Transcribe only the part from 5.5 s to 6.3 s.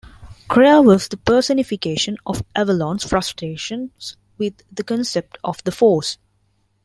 the Force.